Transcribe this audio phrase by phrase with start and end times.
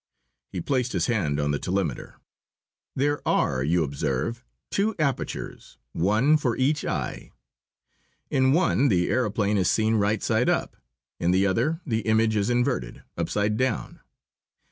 [0.49, 2.15] He placed his hand on the telemeter.
[2.95, 7.29] "There are, you observe, two apertures, one for each eye.
[8.31, 10.75] In one the aëroplane is seen right side up.
[11.19, 13.99] In the other the image is inverted, upside down.